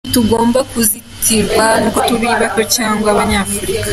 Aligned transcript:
Ntitugomba 0.05 0.59
kuzitirwa 0.71 1.65
n’uko 1.81 1.99
turi 2.07 2.27
bato 2.41 2.61
cyangwa 2.75 3.07
Abanyafurika. 3.13 3.87